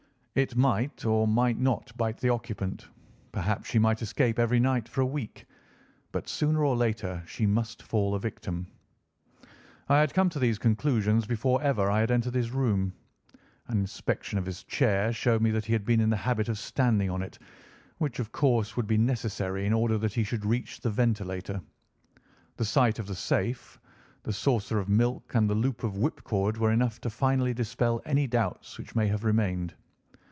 [0.33, 2.87] It might or might not bite the occupant,
[3.33, 5.45] perhaps she might escape every night for a week,
[6.13, 8.65] but sooner or later she must fall a victim.
[9.89, 12.93] "I had come to these conclusions before ever I had entered his room.
[13.67, 16.57] An inspection of his chair showed me that he had been in the habit of
[16.57, 17.37] standing on it,
[17.97, 21.61] which of course would be necessary in order that he should reach the ventilator.
[22.55, 23.81] The sight of the safe,
[24.23, 28.27] the saucer of milk, and the loop of whipcord were enough to finally dispel any
[28.27, 29.73] doubts which may have remained.